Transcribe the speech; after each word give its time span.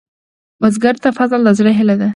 بزګر 0.61 0.95
ته 1.03 1.09
فصل 1.17 1.39
د 1.45 1.49
زړۀ 1.57 1.71
هيله 1.79 1.95
ده 2.01 2.07